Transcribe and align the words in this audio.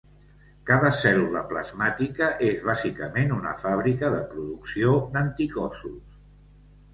Cada 0.69 0.87
cèl·lula 0.99 1.43
plasmàtica 1.51 2.29
és 2.47 2.63
bàsicament 2.69 3.35
una 3.35 3.51
fàbrica 3.65 4.11
de 4.15 4.23
producció 4.33 4.97
d'anticossos. 5.13 6.19